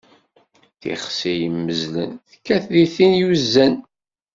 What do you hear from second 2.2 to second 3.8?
tekkat di tin uzan.